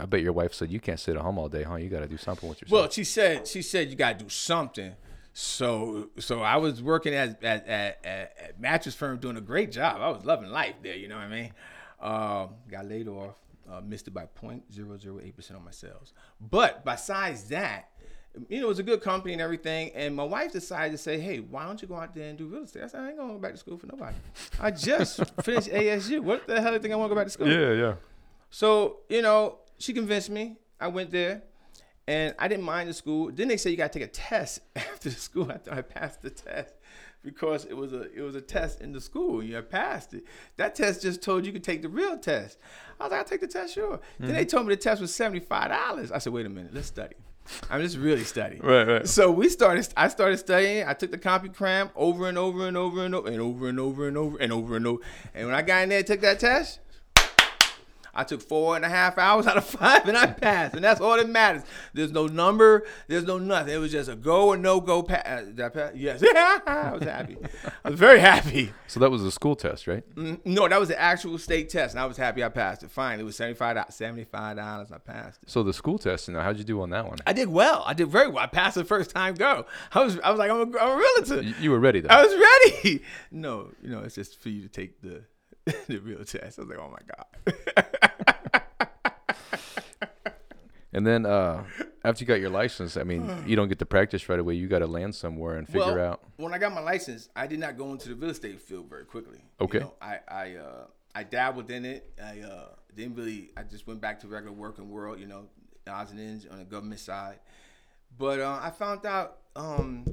I 0.00 0.04
bet 0.06 0.20
your 0.20 0.32
wife 0.34 0.54
said 0.54 0.70
you 0.70 0.78
can't 0.78 1.00
sit 1.00 1.16
at 1.16 1.22
home 1.22 1.38
all 1.38 1.48
day, 1.48 1.62
huh? 1.64 1.76
You 1.76 1.88
got 1.88 2.00
to 2.00 2.06
do 2.06 2.18
something 2.18 2.48
with 2.48 2.60
yourself. 2.60 2.80
Well, 2.82 2.90
she 2.90 3.02
said 3.02 3.48
she 3.48 3.62
said 3.62 3.88
you 3.88 3.96
gotta 3.96 4.18
do 4.22 4.28
something. 4.28 4.92
So 5.32 6.10
so 6.18 6.42
I 6.42 6.56
was 6.58 6.82
working 6.82 7.12
at 7.14 7.42
at, 7.42 7.66
at, 7.66 8.04
at, 8.04 8.36
at 8.38 8.60
mattress 8.60 8.94
firm 8.94 9.18
doing 9.18 9.36
a 9.36 9.40
great 9.40 9.72
job. 9.72 10.00
I 10.00 10.08
was 10.10 10.24
loving 10.24 10.50
life 10.50 10.76
there. 10.82 10.94
You 10.94 11.08
know 11.08 11.16
what 11.16 11.24
I 11.24 11.28
mean? 11.28 11.52
Um, 12.00 12.50
got 12.70 12.86
laid 12.86 13.08
off. 13.08 13.34
Uh, 13.70 13.80
missed 13.80 14.06
it 14.06 14.14
by 14.14 14.28
0.008 14.40 15.34
percent 15.34 15.58
on 15.58 15.64
my 15.64 15.72
sales. 15.72 16.12
But 16.40 16.84
besides 16.84 17.44
that, 17.48 17.90
you 18.48 18.60
know, 18.60 18.66
it 18.66 18.68
was 18.68 18.78
a 18.78 18.82
good 18.84 19.00
company 19.00 19.32
and 19.32 19.42
everything. 19.42 19.90
And 19.94 20.14
my 20.14 20.22
wife 20.22 20.52
decided 20.52 20.92
to 20.92 20.98
say, 20.98 21.18
"Hey, 21.18 21.40
why 21.40 21.64
don't 21.64 21.80
you 21.80 21.88
go 21.88 21.96
out 21.96 22.14
there 22.14 22.28
and 22.28 22.38
do 22.38 22.46
real 22.46 22.62
estate?" 22.62 22.84
I 22.84 22.86
said, 22.86 23.00
"I 23.00 23.08
ain't 23.08 23.16
going 23.16 23.28
to 23.30 23.34
go 23.34 23.40
back 23.40 23.52
to 23.52 23.58
school 23.58 23.76
for 23.76 23.86
nobody. 23.86 24.14
I 24.60 24.70
just 24.70 25.20
finished 25.42 25.68
ASU. 25.68 26.20
What 26.20 26.46
the 26.46 26.60
hell 26.60 26.70
do 26.70 26.74
you 26.74 26.80
think 26.80 26.92
I 26.92 26.96
want 26.96 27.10
to 27.10 27.14
go 27.14 27.20
back 27.20 27.26
to 27.26 27.32
school?" 27.32 27.48
yeah, 27.48 27.72
yeah. 27.72 27.94
So, 28.50 28.98
you 29.08 29.22
know, 29.22 29.58
she 29.78 29.92
convinced 29.92 30.30
me. 30.30 30.56
I 30.80 30.88
went 30.88 31.10
there 31.10 31.42
and 32.06 32.34
I 32.38 32.48
didn't 32.48 32.64
mind 32.64 32.88
the 32.88 32.94
school. 32.94 33.30
Then 33.32 33.48
they 33.48 33.56
said 33.56 33.70
you 33.70 33.76
gotta 33.76 33.92
take 33.98 34.08
a 34.08 34.12
test 34.12 34.60
after 34.76 35.10
the 35.10 35.16
school. 35.16 35.50
I 35.50 35.78
I 35.78 35.82
passed 35.82 36.22
the 36.22 36.30
test 36.30 36.74
because 37.26 37.64
it 37.66 37.76
was 37.76 37.92
a 37.92 38.02
it 38.14 38.22
was 38.22 38.34
a 38.34 38.40
test 38.40 38.80
in 38.80 38.92
the 38.92 39.00
school. 39.00 39.40
And 39.40 39.48
you 39.48 39.56
had 39.56 39.68
passed 39.68 40.14
it. 40.14 40.24
That 40.56 40.74
test 40.74 41.02
just 41.02 41.20
told 41.20 41.44
you 41.44 41.52
could 41.52 41.64
take 41.64 41.82
the 41.82 41.88
real 41.88 42.16
test. 42.16 42.56
I 42.98 43.04
was 43.04 43.10
like, 43.10 43.18
I'll 43.18 43.26
take 43.26 43.40
the 43.40 43.46
test, 43.46 43.74
sure. 43.74 44.00
Then 44.18 44.32
they 44.32 44.46
mm-hmm. 44.46 44.48
told 44.48 44.66
me 44.66 44.74
the 44.74 44.80
test 44.80 45.02
was 45.02 45.10
$75. 45.10 46.12
I 46.12 46.18
said, 46.18 46.32
wait 46.32 46.46
a 46.46 46.48
minute, 46.48 46.72
let's 46.72 46.86
study. 46.86 47.16
I'm 47.70 47.82
just 47.82 47.96
really 47.96 48.24
studying. 48.24 48.62
Right, 48.62 48.86
right. 48.86 49.08
So 49.08 49.30
we 49.30 49.48
started. 49.48 49.88
I 49.96 50.08
started 50.08 50.38
studying. 50.38 50.86
I 50.86 50.94
took 50.94 51.10
the 51.10 51.18
CompuCram 51.18 51.90
over 51.94 52.28
and 52.28 52.38
over 52.38 52.66
and 52.66 52.76
over 52.76 53.04
and 53.04 53.14
over 53.14 53.28
and 53.28 53.40
over 53.40 53.68
and 53.68 53.78
over 53.78 54.08
and 54.08 54.16
over 54.16 54.38
and 54.38 54.52
over 54.52 54.76
and 54.76 54.86
over. 54.86 55.02
And 55.34 55.46
when 55.46 55.54
I 55.54 55.62
got 55.62 55.82
in 55.82 55.90
there, 55.90 55.98
and 55.98 56.06
took 56.06 56.20
that 56.22 56.40
test. 56.40 56.80
I 58.16 58.24
took 58.24 58.40
four 58.42 58.76
and 58.76 58.84
a 58.84 58.88
half 58.88 59.18
hours 59.18 59.46
out 59.46 59.56
of 59.56 59.64
five 59.66 60.06
and 60.08 60.16
I 60.16 60.26
passed. 60.26 60.74
And 60.74 60.82
that's 60.82 61.00
all 61.00 61.16
that 61.16 61.28
matters. 61.28 61.62
There's 61.94 62.12
no 62.12 62.26
number, 62.26 62.84
there's 63.08 63.24
no 63.24 63.38
nothing. 63.38 63.74
It 63.74 63.78
was 63.78 63.92
just 63.92 64.08
a 64.08 64.16
go 64.16 64.48
or 64.48 64.56
no 64.56 64.80
go 64.80 65.02
pass. 65.02 65.44
Did 65.46 65.60
I 65.60 65.68
pass? 65.68 65.92
Yes. 65.94 66.22
I 66.66 66.92
was 66.92 67.02
happy. 67.04 67.36
I 67.84 67.90
was 67.90 67.98
very 67.98 68.20
happy. 68.20 68.72
So 68.88 69.00
that 69.00 69.10
was 69.10 69.22
a 69.22 69.30
school 69.30 69.54
test, 69.56 69.86
right? 69.86 70.02
Mm, 70.14 70.40
No, 70.44 70.68
that 70.68 70.80
was 70.80 70.88
the 70.88 71.00
actual 71.00 71.38
state 71.38 71.68
test. 71.68 71.94
And 71.94 72.00
I 72.00 72.06
was 72.06 72.16
happy 72.16 72.42
I 72.42 72.48
passed 72.48 72.82
it. 72.82 72.90
Fine. 72.90 73.20
It 73.20 73.24
was 73.24 73.36
$75. 73.38 73.56
$75. 73.88 74.92
I 74.92 74.98
passed 74.98 75.42
it. 75.42 75.50
So 75.50 75.62
the 75.62 75.72
school 75.72 75.98
test, 75.98 76.28
you 76.28 76.34
know, 76.34 76.40
how'd 76.40 76.58
you 76.58 76.64
do 76.64 76.80
on 76.80 76.90
that 76.90 77.06
one? 77.06 77.18
I 77.26 77.32
did 77.32 77.48
well. 77.48 77.82
I 77.86 77.94
did 77.94 78.08
very 78.08 78.28
well. 78.28 78.42
I 78.42 78.46
passed 78.46 78.76
the 78.76 78.84
first 78.84 79.10
time 79.10 79.34
go. 79.34 79.66
I 79.92 80.02
was 80.04 80.18
I 80.20 80.30
was 80.30 80.38
like, 80.38 80.50
I'm 80.50 80.74
a, 80.74 80.78
I'm 80.78 80.92
a 80.92 80.96
realtor. 80.96 81.42
You, 81.42 81.54
you 81.60 81.70
were 81.70 81.80
ready 81.80 82.00
though. 82.00 82.08
I 82.10 82.22
was 82.24 82.32
ready. 82.34 83.02
No, 83.30 83.70
you 83.82 83.90
know, 83.90 84.00
it's 84.00 84.14
just 84.14 84.40
for 84.40 84.48
you 84.48 84.62
to 84.62 84.68
take 84.68 85.00
the 85.02 85.22
the 85.88 85.98
real 85.98 86.24
test. 86.24 86.58
I 86.58 86.62
was 86.62 86.68
like, 86.70 86.78
oh 86.78 86.90
my 86.90 86.98
God. 87.14 88.05
And 90.96 91.06
then 91.06 91.26
uh, 91.26 91.62
after 92.04 92.24
you 92.24 92.26
got 92.26 92.40
your 92.40 92.48
license, 92.48 92.96
I 92.96 93.02
mean, 93.02 93.30
you 93.46 93.54
don't 93.54 93.68
get 93.68 93.78
to 93.80 93.86
practice 93.86 94.30
right 94.30 94.38
away. 94.38 94.54
You 94.54 94.66
got 94.66 94.78
to 94.78 94.86
land 94.86 95.14
somewhere 95.14 95.58
and 95.58 95.66
figure 95.66 95.96
well, 95.96 96.12
out. 96.12 96.22
when 96.38 96.54
I 96.54 96.58
got 96.58 96.72
my 96.72 96.80
license, 96.80 97.28
I 97.36 97.46
did 97.46 97.58
not 97.60 97.76
go 97.76 97.92
into 97.92 98.08
the 98.08 98.14
real 98.14 98.30
estate 98.30 98.58
field 98.62 98.88
very 98.88 99.04
quickly. 99.04 99.40
You 99.60 99.64
Okay. 99.66 99.78
know, 99.80 99.92
I 100.00 100.20
I 100.26 100.54
uh, 100.56 100.86
I 101.14 101.22
dabbled 101.24 101.70
in 101.70 101.84
it. 101.84 102.18
I 102.18 102.40
uh, 102.40 102.68
didn't 102.94 103.14
really. 103.14 103.50
I 103.58 103.62
just 103.62 103.86
went 103.86 104.00
back 104.00 104.20
to 104.20 104.26
regular 104.28 104.56
working 104.56 104.88
world. 104.88 105.20
You 105.20 105.26
know, 105.26 105.50
odds 105.86 106.12
and 106.12 106.18
ends 106.18 106.46
on 106.50 106.58
the 106.60 106.64
government 106.64 107.00
side. 107.00 107.40
But 108.16 108.40
uh, 108.40 108.58
I 108.62 108.70
found 108.70 109.04
out 109.04 109.36
um, 109.54 110.06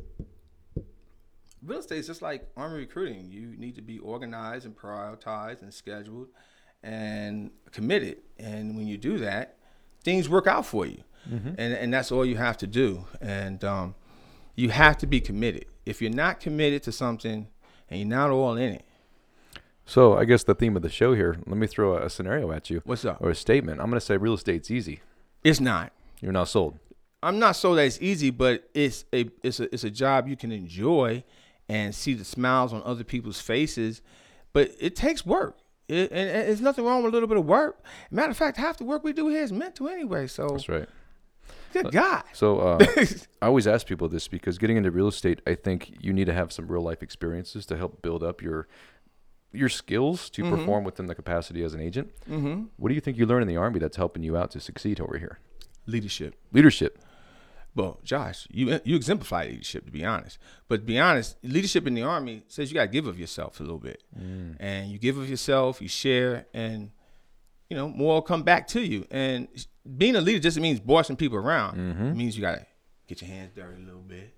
real 1.65 1.79
estate 1.79 1.99
is 1.99 2.07
just 2.07 2.21
like 2.21 2.45
army 2.57 2.79
recruiting. 2.79 3.31
You 3.31 3.55
need 3.57 3.75
to 3.75 3.81
be 3.81 3.99
organized 3.99 4.65
and 4.65 4.75
prioritized 4.75 5.61
and 5.61 5.73
scheduled 5.73 6.27
and 6.83 7.51
committed. 7.71 8.17
And 8.37 8.75
when 8.75 8.85
you 8.87 8.97
do 8.97 9.19
that, 9.19 9.59
things 10.03 10.27
work 10.29 10.47
out 10.47 10.65
for 10.65 10.85
you. 10.85 11.03
And 11.31 11.57
and 11.59 11.93
that's 11.93 12.11
all 12.11 12.25
you 12.25 12.35
have 12.35 12.57
to 12.57 12.67
do. 12.67 13.05
And 13.21 13.63
um, 13.63 13.95
you 14.55 14.69
have 14.71 14.97
to 14.97 15.07
be 15.07 15.21
committed. 15.21 15.65
If 15.85 16.01
you're 16.01 16.11
not 16.11 16.39
committed 16.41 16.83
to 16.83 16.91
something 16.91 17.47
and 17.89 17.99
you're 17.99 18.09
not 18.09 18.29
all 18.29 18.57
in 18.57 18.73
it, 18.73 18.85
So 19.85 20.17
I 20.17 20.25
guess 20.25 20.43
the 20.43 20.53
theme 20.55 20.75
of 20.75 20.81
the 20.81 20.89
show 20.89 21.13
here. 21.13 21.37
Let 21.47 21.57
me 21.57 21.67
throw 21.67 21.95
a, 21.95 22.05
a 22.05 22.09
scenario 22.09 22.51
at 22.51 22.69
you 22.69 22.81
what's 22.85 23.05
up? 23.05 23.17
or 23.21 23.29
a 23.29 23.35
statement. 23.35 23.79
I'm 23.79 23.87
going 23.89 23.99
to 23.99 24.05
say 24.05 24.17
real 24.17 24.33
estate's 24.33 24.69
easy. 24.69 24.99
It's 25.43 25.59
not. 25.59 25.91
You're 26.21 26.31
not 26.33 26.47
sold. 26.49 26.77
I'm 27.21 27.39
not 27.39 27.55
sold 27.55 27.77
that 27.77 27.85
it's 27.85 28.01
easy, 28.01 28.29
but 28.29 28.69
it's 28.73 29.05
a 29.13 29.29
it's 29.43 29.59
a 29.61 29.73
it's 29.73 29.85
a 29.85 29.89
job 29.89 30.27
you 30.27 30.35
can 30.35 30.51
enjoy 30.51 31.23
and 31.69 31.95
see 31.95 32.13
the 32.13 32.25
smiles 32.25 32.73
on 32.73 32.81
other 32.83 33.05
people's 33.05 33.39
faces. 33.39 34.01
But 34.51 34.71
it 34.79 34.95
takes 34.95 35.25
work. 35.25 35.57
It, 35.87 36.11
and, 36.11 36.29
and 36.29 36.47
there's 36.47 36.61
nothing 36.61 36.85
wrong 36.85 37.03
with 37.03 37.11
a 37.11 37.15
little 37.15 37.27
bit 37.27 37.37
of 37.37 37.45
work. 37.45 37.83
Matter 38.09 38.31
of 38.31 38.37
fact, 38.37 38.57
half 38.57 38.77
the 38.77 38.85
work 38.85 39.03
we 39.03 39.13
do 39.13 39.27
here 39.27 39.43
is 39.43 39.51
mental 39.51 39.89
anyway. 39.89 40.27
So 40.27 40.47
That's 40.49 40.69
right. 40.69 40.89
good 41.73 41.91
God. 41.91 42.23
So 42.33 42.59
uh, 42.59 42.85
I 43.41 43.47
always 43.47 43.67
ask 43.67 43.85
people 43.85 44.07
this 44.07 44.27
because 44.27 44.57
getting 44.57 44.77
into 44.77 44.91
real 44.91 45.07
estate, 45.07 45.41
I 45.45 45.55
think 45.55 45.97
you 45.99 46.13
need 46.13 46.25
to 46.25 46.33
have 46.33 46.53
some 46.53 46.67
real 46.67 46.81
life 46.81 47.03
experiences 47.03 47.65
to 47.67 47.77
help 47.77 48.01
build 48.01 48.23
up 48.23 48.41
your 48.41 48.67
your 49.51 49.69
skills 49.69 50.31
to 50.31 50.49
perform 50.49 50.83
within 50.83 51.05
the 51.05 51.13
capacity 51.13 51.63
as 51.63 51.75
an 51.75 51.79
agent. 51.79 52.09
mm-hmm. 52.27 52.63
What 52.77 52.89
do 52.89 52.95
you 52.95 53.01
think 53.01 53.17
you 53.17 53.27
learn 53.27 53.43
in 53.43 53.47
the 53.47 53.55
army 53.55 53.77
that's 53.77 53.97
helping 53.97 54.23
you 54.23 54.35
out 54.35 54.49
to 54.51 54.59
succeed 54.59 54.99
over 54.99 55.19
here? 55.19 55.37
Leadership. 55.85 56.35
Leadership. 56.51 56.97
Well, 57.75 57.99
Josh, 58.03 58.47
you 58.51 58.79
you 58.83 58.95
exemplify 58.95 59.45
leadership 59.45 59.85
to 59.85 59.91
be 59.91 60.05
honest. 60.05 60.37
But 60.67 60.81
to 60.81 60.85
be 60.85 60.99
honest, 60.99 61.37
leadership 61.43 61.87
in 61.87 61.95
the 61.95 62.03
army 62.03 62.43
says 62.47 62.69
you 62.69 62.75
got 62.75 62.83
to 62.83 62.87
give 62.87 63.07
of 63.07 63.19
yourself 63.19 63.59
a 63.59 63.63
little 63.63 63.79
bit, 63.79 64.03
mm. 64.17 64.55
and 64.59 64.91
you 64.91 64.99
give 64.99 65.17
of 65.17 65.29
yourself, 65.29 65.81
you 65.81 65.87
share, 65.87 66.45
and 66.53 66.91
you 67.69 67.75
know 67.75 67.89
more 67.89 68.15
will 68.15 68.21
come 68.21 68.43
back 68.43 68.67
to 68.69 68.81
you. 68.81 69.07
And 69.09 69.47
being 69.97 70.15
a 70.15 70.21
leader 70.21 70.39
just 70.39 70.59
means 70.59 70.79
bossing 70.79 71.15
people 71.15 71.37
around. 71.37 71.77
Mm-hmm. 71.77 72.05
It 72.05 72.15
means 72.15 72.35
you 72.35 72.41
got 72.41 72.55
to 72.55 72.65
get 73.07 73.21
your 73.21 73.31
hands 73.31 73.51
dirty 73.55 73.81
a 73.81 73.85
little 73.85 74.01
bit. 74.01 74.35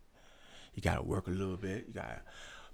You 0.73 0.81
got 0.81 0.95
to 0.95 1.03
work 1.03 1.27
a 1.27 1.31
little 1.31 1.57
bit. 1.57 1.85
You 1.87 1.93
got 1.93 2.07
to 2.07 2.21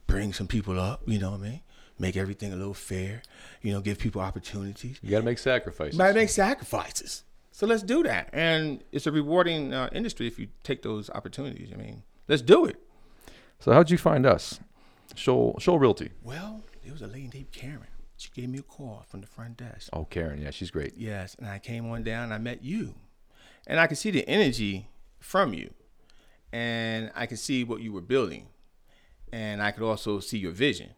bring 0.08 0.34
some 0.34 0.48
people 0.48 0.80
up. 0.80 1.01
You 1.06 1.20
know 1.20 1.32
what 1.32 1.41
I 1.41 1.44
mean? 1.44 1.62
Make 2.00 2.18
everything 2.18 2.53
a 2.53 2.56
little 2.56 2.74
fair. 2.74 3.22
You 3.62 3.74
know, 3.74 3.82
give 3.82 4.00
people 4.00 4.22
opportunities. 4.22 5.00
You 5.01 5.12
got 5.12 5.20
to 5.20 5.25
make 5.25 5.38
sacrifices. 5.38 5.94
You 5.94 6.00
gotta 6.00 6.13
make 6.13 6.30
sacrifices. 6.30 7.24
So 7.51 7.67
let's 7.67 7.84
do 7.84 8.03
that. 8.03 8.29
And 8.34 8.84
it's 8.91 9.08
a 9.08 9.12
rewarding 9.12 9.74
uh, 9.74 9.89
industry 9.91 10.27
if 10.27 10.39
you 10.39 10.48
take 10.63 10.81
those 10.81 11.10
opportunities. 11.10 11.70
I 11.74 11.77
mean, 11.77 12.03
let's 12.27 12.41
do 12.41 12.65
it. 12.65 12.77
So 13.60 13.72
how'd 13.72 13.89
you 13.89 13.98
find 13.98 14.25
us? 14.25 14.60
Shull 15.15 15.58
Shull 15.60 15.77
Realty. 15.77 16.12
Well, 16.24 16.62
there 16.84 16.93
was 16.93 17.01
a 17.01 17.08
lady 17.08 17.29
named 17.34 17.51
Karen. 17.51 17.88
She 18.17 18.29
gave 18.34 18.50
me 18.50 18.60
a 18.60 18.63
call 18.63 19.03
from 19.08 19.22
the 19.22 19.27
front 19.27 19.58
desk. 19.58 19.89
Oh, 19.93 20.05
Karen. 20.05 20.41
Yeah, 20.41 20.51
she's 20.51 20.72
great. 20.72 20.93
Yes, 20.96 21.36
and 21.36 21.48
I 21.48 21.60
came 21.60 21.89
on 21.89 22.03
down 22.03 22.25
and 22.25 22.34
I 22.34 22.38
met 22.38 22.63
you. 22.63 22.96
And 23.67 23.79
I 23.79 23.88
could 23.88 23.98
see 23.98 24.12
the 24.12 24.27
energy 24.27 24.89
from 25.20 25.53
you. 25.53 25.74
And 26.53 27.12
I 27.15 27.25
could 27.25 27.39
see 27.39 27.63
what 27.63 27.81
you 27.81 27.91
were 27.93 28.01
building. 28.01 28.48
And 29.31 29.62
I 29.62 29.72
could 29.72 29.84
also 29.84 30.20
see 30.20 30.38
your 30.38 30.51
vision. 30.51 30.91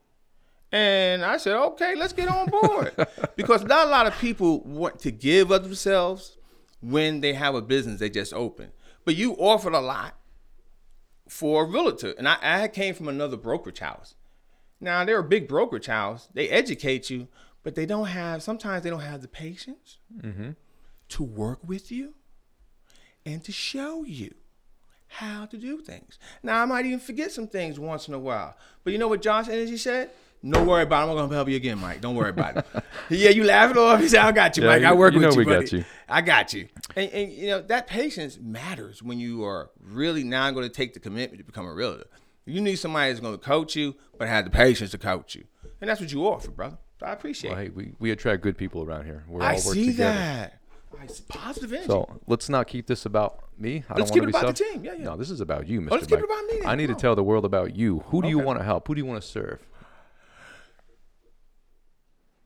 And 0.71 1.23
I 1.23 1.37
said, 1.37 1.55
okay, 1.55 1.95
let's 1.95 2.13
get 2.13 2.27
on 2.27 2.47
board. 2.47 2.93
because 3.35 3.63
not 3.63 3.87
a 3.87 3.89
lot 3.89 4.07
of 4.07 4.17
people 4.19 4.61
want 4.61 4.99
to 4.99 5.11
give 5.11 5.51
of 5.51 5.63
themselves 5.63 6.37
when 6.83 7.21
they 7.21 7.33
have 7.33 7.55
a 7.55 7.61
business 7.61 7.99
they 7.99 8.09
just 8.09 8.33
opened. 8.33 8.71
But 9.05 9.15
you 9.15 9.33
offered 9.33 9.73
a 9.73 9.79
lot 9.79 10.15
for 11.27 11.63
a 11.63 11.67
realtor. 11.67 12.13
And 12.17 12.27
I, 12.27 12.37
I 12.41 12.67
came 12.67 12.93
from 12.93 13.07
another 13.07 13.37
brokerage 13.37 13.79
house. 13.79 14.15
Now 14.79 15.05
they're 15.05 15.19
a 15.19 15.23
big 15.23 15.47
brokerage 15.47 15.85
house. 15.85 16.27
They 16.33 16.49
educate 16.49 17.09
you, 17.09 17.27
but 17.63 17.75
they 17.75 17.85
don't 17.85 18.07
have 18.07 18.43
sometimes 18.43 18.83
they 18.83 18.89
don't 18.89 18.99
have 18.99 19.21
the 19.21 19.27
patience 19.27 19.97
mm-hmm. 20.15 20.51
to 21.09 21.23
work 21.23 21.59
with 21.65 21.91
you 21.91 22.15
and 23.25 23.43
to 23.45 23.51
show 23.51 24.03
you 24.03 24.35
how 25.07 25.45
to 25.45 25.57
do 25.57 25.79
things. 25.79 26.19
Now 26.41 26.61
I 26.61 26.65
might 26.65 26.85
even 26.85 26.99
forget 26.99 27.31
some 27.31 27.47
things 27.47 27.79
once 27.79 28.07
in 28.07 28.13
a 28.13 28.19
while. 28.19 28.57
But 28.83 28.91
you 28.91 28.99
know 28.99 29.07
what 29.07 29.21
Josh 29.21 29.47
Energy 29.47 29.77
said? 29.77 30.09
Don't 30.47 30.67
worry 30.67 30.83
about 30.83 31.07
it. 31.07 31.11
I'm 31.11 31.17
gonna 31.17 31.33
help 31.33 31.47
you 31.47 31.55
again, 31.55 31.79
Mike. 31.79 32.01
Don't 32.01 32.15
worry 32.15 32.31
about 32.31 32.57
it. 32.57 32.65
yeah, 33.09 33.29
you 33.29 33.45
laughing 33.45 33.77
off. 33.77 33.99
He 34.01 34.09
said, 34.09 34.19
I 34.21 34.31
got 34.33 34.57
you, 34.57 34.63
Yeah, 34.63 34.69
Mike. 34.69 34.83
I 34.83 34.93
work 34.93 35.13
you 35.13 35.19
with 35.21 35.29
know 35.29 35.41
you, 35.41 35.47
we 35.47 35.53
got 35.53 35.71
you. 35.71 35.85
I 36.09 36.21
got 36.21 36.53
you. 36.53 36.67
And, 36.95 37.09
and 37.11 37.31
you 37.31 37.47
know 37.47 37.61
that 37.61 37.87
patience 37.87 38.37
matters 38.41 39.01
when 39.01 39.19
you 39.19 39.45
are 39.45 39.69
really 39.79 40.23
now 40.23 40.51
going 40.51 40.67
to 40.67 40.73
take 40.73 40.93
the 40.93 40.99
commitment 40.99 41.39
to 41.39 41.45
become 41.45 41.65
a 41.65 41.73
realtor. 41.73 42.05
You 42.45 42.59
need 42.59 42.75
somebody 42.75 43.09
that's 43.11 43.21
going 43.21 43.37
to 43.37 43.43
coach 43.43 43.75
you, 43.77 43.95
but 44.17 44.27
have 44.27 44.43
the 44.43 44.51
patience 44.51 44.91
to 44.91 44.97
coach 44.97 45.33
you, 45.35 45.45
and 45.79 45.89
that's 45.89 46.01
what 46.01 46.11
you 46.11 46.27
offer, 46.27 46.51
brother. 46.51 46.77
So 46.99 47.05
I 47.05 47.13
appreciate 47.13 47.51
Well, 47.51 47.59
it. 47.59 47.63
hey, 47.63 47.69
we, 47.69 47.93
we 47.99 48.11
attract 48.11 48.43
good 48.43 48.57
people 48.57 48.83
around 48.83 49.05
here. 49.05 49.23
We're 49.29 49.41
I 49.41 49.51
all 49.51 49.53
work 49.55 49.73
see 49.75 49.85
together. 49.87 50.13
that. 50.19 50.59
I 51.01 51.07
see 51.07 51.23
positive 51.29 51.71
energy. 51.71 51.87
So 51.87 52.19
let's 52.27 52.49
not 52.49 52.67
keep 52.67 52.85
this 52.87 53.05
about 53.05 53.43
me. 53.57 53.83
I 53.89 53.93
Let's 53.97 54.11
don't 54.11 54.15
keep 54.15 54.23
want 54.23 54.29
it 54.29 54.33
to 54.33 54.39
be 54.39 54.45
about 54.45 54.55
the 54.57 54.63
team. 54.63 54.83
Yeah, 54.85 54.93
yeah. 54.93 55.03
No, 55.05 55.17
this 55.17 55.29
is 55.29 55.39
about 55.41 55.67
you, 55.67 55.81
Mr. 55.81 55.91
let's 55.91 56.05
keep 56.05 56.19
it 56.19 56.23
about 56.25 56.45
me 56.45 56.59
then. 56.59 56.67
I 56.67 56.75
need 56.75 56.87
to 56.87 56.95
tell 56.95 57.15
the 57.15 57.23
world 57.23 57.45
about 57.45 57.75
you. 57.75 57.99
Who 58.07 58.21
do 58.21 58.27
you 58.27 58.39
want 58.39 58.59
to 58.59 58.65
help? 58.65 58.87
Who 58.87 58.95
do 58.95 58.99
you 58.99 59.05
want 59.05 59.21
to 59.21 59.27
serve? 59.27 59.59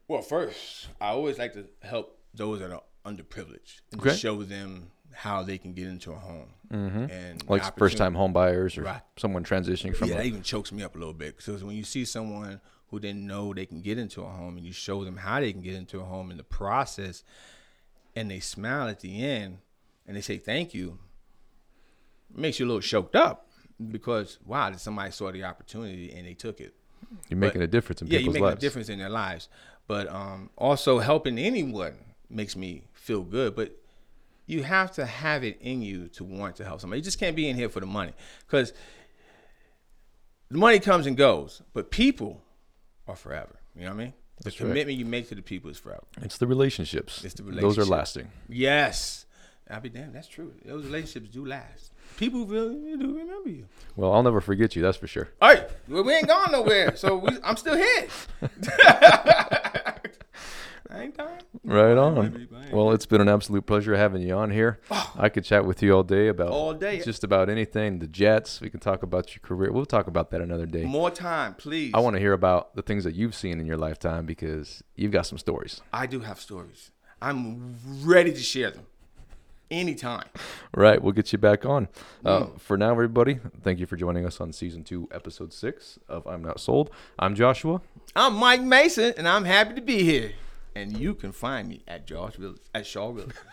Well, 0.07 0.21
first, 0.21 0.87
I 1.01 1.09
always 1.09 1.37
like 1.37 1.53
to 1.53 1.65
help 1.81 2.17
those 2.33 2.59
that 2.59 2.71
are 2.71 2.83
underprivileged 3.05 3.81
and 3.91 4.01
Okay. 4.01 4.15
show 4.15 4.43
them 4.43 4.91
how 5.11 5.43
they 5.43 5.57
can 5.57 5.73
get 5.73 5.87
into 5.87 6.11
a 6.11 6.15
home. 6.15 6.53
Mm-hmm. 6.71 7.09
And 7.11 7.49
Like 7.49 7.77
first 7.77 7.97
time 7.97 8.13
home 8.13 8.33
buyers 8.33 8.77
or 8.77 8.83
Right. 8.83 9.01
someone 9.17 9.43
transitioning 9.43 9.95
from 9.95 10.09
Yeah, 10.09 10.15
a 10.15 10.17
that 10.19 10.25
even 10.25 10.43
chokes 10.43 10.71
me 10.71 10.83
up 10.83 10.95
a 10.95 10.97
little 10.99 11.13
bit 11.13 11.37
because 11.37 11.63
when 11.63 11.75
you 11.75 11.83
see 11.83 12.05
someone 12.05 12.61
who 12.89 12.99
didn't 12.99 13.25
know 13.25 13.53
they 13.53 13.65
can 13.65 13.81
get 13.81 13.97
into 13.97 14.21
a 14.21 14.29
home 14.29 14.55
and 14.57 14.65
you 14.65 14.71
show 14.71 15.03
them 15.03 15.17
how 15.17 15.39
they 15.39 15.51
can 15.51 15.61
get 15.61 15.73
into 15.75 15.99
a 15.99 16.03
home 16.05 16.31
in 16.31 16.37
the 16.37 16.43
process 16.43 17.23
and 18.15 18.29
they 18.31 18.39
smile 18.39 18.87
at 18.87 18.99
the 19.01 19.21
end 19.23 19.57
and 20.05 20.15
they 20.15 20.21
say 20.21 20.37
thank 20.37 20.73
you, 20.73 20.99
it 22.31 22.37
makes 22.37 22.59
you 22.59 22.65
a 22.65 22.67
little 22.67 22.81
choked 22.81 23.15
up 23.15 23.49
because 23.91 24.37
wow, 24.45 24.71
somebody 24.73 25.11
saw 25.11 25.31
the 25.31 25.43
opportunity 25.43 26.11
and 26.13 26.25
they 26.27 26.33
took 26.33 26.61
it. 26.61 26.75
you're 27.29 27.37
making 27.39 27.61
a 27.61 27.67
difference 27.67 28.01
in 28.01 28.07
Yeah, 28.07 28.19
you're 28.19 28.31
making 28.31 28.45
lives. 28.45 28.57
a 28.57 28.61
difference 28.61 28.89
in 28.89 28.99
their 28.99 29.09
lives. 29.09 29.49
But 29.87 30.09
um, 30.09 30.49
also 30.57 30.99
helping 30.99 31.37
anyone 31.37 31.95
makes 32.29 32.55
me 32.55 32.83
feel 32.93 33.21
good. 33.21 33.55
But 33.55 33.75
you 34.45 34.63
have 34.63 34.91
to 34.93 35.05
have 35.05 35.43
it 35.43 35.57
in 35.61 35.81
you 35.81 36.07
to 36.09 36.23
want 36.23 36.57
to 36.57 36.65
help 36.65 36.81
somebody. 36.81 36.99
You 36.99 37.05
just 37.05 37.19
can't 37.19 37.35
be 37.35 37.47
in 37.49 37.55
here 37.55 37.69
for 37.69 37.79
the 37.79 37.85
money 37.85 38.13
because 38.45 38.73
the 40.49 40.57
money 40.57 40.79
comes 40.79 41.05
and 41.05 41.15
goes, 41.17 41.61
but 41.73 41.91
people 41.91 42.41
are 43.07 43.15
forever. 43.15 43.59
You 43.75 43.83
know 43.83 43.89
what 43.89 43.93
I 43.95 43.97
mean? 43.97 44.13
The 44.37 44.43
That's 44.45 44.61
right. 44.61 44.67
commitment 44.67 44.97
you 44.97 45.05
make 45.05 45.29
to 45.29 45.35
the 45.35 45.41
people 45.41 45.69
is 45.69 45.77
forever. 45.77 46.03
It's 46.21 46.37
the 46.37 46.47
relationships. 46.47 47.23
It's 47.23 47.33
the 47.33 47.43
relationships. 47.43 47.75
Those 47.77 47.87
are 47.87 47.89
lasting. 47.89 48.29
Yes. 48.47 49.25
I'll 49.69 49.81
be 49.81 49.89
damned. 49.89 50.15
That's 50.15 50.27
true. 50.27 50.53
Those 50.63 50.85
relationships 50.85 51.29
do 51.29 51.45
last. 51.45 51.91
People 52.15 52.45
really 52.45 52.95
do 52.97 53.17
remember 53.17 53.49
you. 53.49 53.65
Well, 53.95 54.13
I'll 54.13 54.23
never 54.23 54.39
forget 54.39 54.75
you. 54.75 54.81
That's 54.81 54.97
for 54.97 55.07
sure. 55.07 55.29
All 55.41 55.49
right, 55.49 55.67
well, 55.89 56.03
we 56.03 56.13
ain't 56.13 56.27
gone 56.27 56.51
nowhere, 56.51 56.95
so 56.95 57.17
we, 57.17 57.29
I'm 57.43 57.57
still 57.57 57.75
here. 57.75 58.07
Ain't 60.97 61.17
dying. 61.17 61.41
Right 61.63 61.97
on. 61.97 62.29
baby, 62.31 62.47
Well, 62.71 62.91
it's 62.91 63.05
been 63.05 63.21
an 63.21 63.29
absolute 63.29 63.65
pleasure 63.65 63.95
having 63.95 64.21
you 64.21 64.33
on 64.33 64.51
here. 64.51 64.79
I 65.15 65.29
could 65.29 65.43
chat 65.43 65.65
with 65.65 65.81
you 65.83 65.93
all 65.95 66.03
day 66.03 66.27
about 66.27 66.49
All 66.49 66.73
day. 66.73 67.01
just 67.01 67.23
about 67.23 67.49
anything. 67.49 67.99
The 67.99 68.07
Jets. 68.07 68.61
We 68.61 68.69
can 68.69 68.79
talk 68.79 69.03
about 69.03 69.35
your 69.35 69.41
career. 69.41 69.71
We'll 69.71 69.85
talk 69.85 70.07
about 70.07 70.31
that 70.31 70.41
another 70.41 70.65
day. 70.65 70.83
More 70.85 71.11
time, 71.11 71.53
please. 71.55 71.91
I 71.93 71.99
want 71.99 72.15
to 72.15 72.19
hear 72.19 72.33
about 72.33 72.75
the 72.75 72.81
things 72.81 73.03
that 73.03 73.15
you've 73.15 73.35
seen 73.35 73.59
in 73.59 73.65
your 73.65 73.77
lifetime 73.77 74.25
because 74.25 74.83
you've 74.95 75.11
got 75.11 75.25
some 75.25 75.37
stories. 75.37 75.81
I 75.93 76.05
do 76.07 76.21
have 76.21 76.39
stories. 76.39 76.91
I'm 77.21 77.75
ready 78.03 78.31
to 78.31 78.39
share 78.39 78.71
them 78.71 78.85
anytime. 79.71 80.25
Right, 80.75 81.01
we'll 81.01 81.13
get 81.13 81.31
you 81.31 81.39
back 81.39 81.65
on. 81.65 81.87
Uh, 82.23 82.41
Mm. 82.41 82.59
for 82.61 82.77
now, 82.77 82.91
everybody, 82.91 83.39
thank 83.63 83.79
you 83.79 83.87
for 83.87 83.95
joining 83.95 84.27
us 84.27 84.39
on 84.39 84.53
season 84.53 84.83
two, 84.83 85.07
episode 85.11 85.51
six 85.51 85.97
of 86.07 86.27
I'm 86.27 86.43
Not 86.43 86.59
Sold. 86.59 86.91
I'm 87.17 87.33
Joshua. 87.33 87.81
I'm 88.15 88.35
Mike 88.35 88.61
Mason, 88.61 89.13
and 89.17 89.27
I'm 89.27 89.43
happy 89.45 89.73
to 89.73 89.81
be 89.81 90.03
here. 90.03 90.33
And 90.77 90.95
you 90.95 91.15
can 91.15 91.31
find 91.31 91.67
me 91.67 91.81
at 91.87 92.05
Josh 92.05 92.35
Village, 92.35 92.61
at 92.75 92.85
Shull 92.85 93.13
Village. 93.13 93.35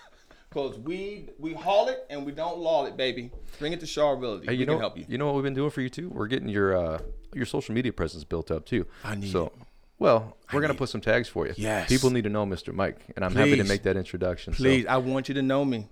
Because 0.51 0.79
we 0.79 1.31
we 1.41 1.53
haul 1.53 1.89
it 1.89 2.07
and 2.11 2.25
we 2.25 2.31
don't 2.31 2.59
lull 2.59 2.87
it, 2.87 2.97
baby. 2.97 3.33
Bring 3.59 3.73
it 3.73 3.81
to 3.81 3.87
Shull 3.87 4.17
Village. 4.21 4.45
Hey, 4.45 4.53
we 4.53 4.59
you 4.59 4.67
know, 4.67 4.75
can 4.75 4.81
help 4.83 4.97
you. 4.97 5.05
You 5.09 5.19
know 5.19 5.27
what 5.27 5.35
we've 5.35 5.43
been 5.43 5.53
doing 5.53 5.71
for 5.71 5.81
you 5.81 5.89
too? 5.89 6.09
We're 6.09 6.29
getting 6.29 6.49
your 6.49 6.77
uh, 6.77 7.01
your 7.35 7.45
social 7.45 7.75
media 7.75 7.93
presence 7.93 8.23
built 8.23 8.53
up 8.53 8.65
too. 8.65 8.87
I 9.03 9.17
need 9.17 9.33
so. 9.33 9.47
it. 9.47 9.53
Well, 9.99 10.37
we're 10.53 10.61
gonna 10.61 10.75
need 10.75 10.79
put 10.79 10.91
some 10.91 11.01
tags 11.01 11.29
for 11.29 11.49
you. 11.49 11.55
Yes. 11.57 11.89
People 11.89 12.11
need 12.11 12.23
to 12.23 12.31
know 12.31 12.47
Mr. 12.47 12.73
Mike, 12.73 13.01
and 13.17 13.25
I'm 13.25 13.35
happy 13.35 13.57
to 13.57 13.65
make 13.65 13.83
that 13.83 13.97
introduction. 13.97 14.53
So 14.53 14.59
Please, 14.59 14.87
I 14.87 14.99
want 14.99 15.29
you 15.29 15.35
to 15.35 15.43
know 15.43 15.65
me. 15.65 15.89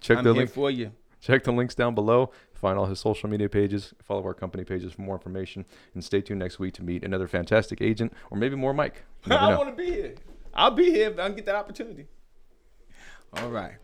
check 0.00 0.18
I'm 0.18 0.24
the 0.24 0.32
here 0.32 0.40
link. 0.40 0.50
for 0.50 0.68
you. 0.68 0.90
Check 1.20 1.44
the 1.44 1.52
links 1.52 1.76
down 1.76 1.94
below. 1.94 2.32
Find 2.54 2.76
all 2.76 2.86
his 2.86 2.98
social 2.98 3.28
media 3.28 3.48
pages. 3.48 3.94
Follow 4.02 4.24
our 4.24 4.34
company 4.34 4.64
pages 4.64 4.94
for 4.94 5.02
more 5.02 5.14
information. 5.14 5.64
And 5.94 6.02
stay 6.02 6.22
tuned 6.22 6.40
next 6.40 6.58
week 6.58 6.74
to 6.74 6.82
meet 6.82 7.04
another 7.04 7.28
fantastic 7.28 7.80
agent, 7.80 8.12
or 8.32 8.36
maybe 8.36 8.56
more 8.56 8.74
Mike. 8.74 9.04
I 9.30 9.56
want 9.56 9.68
to 9.68 9.80
be 9.80 9.92
here. 9.92 10.14
I'll 10.54 10.70
be 10.70 10.90
here 10.90 11.10
if 11.10 11.18
I 11.18 11.26
can 11.26 11.36
get 11.36 11.46
that 11.46 11.56
opportunity. 11.56 12.06
All 13.34 13.48
right. 13.48 13.74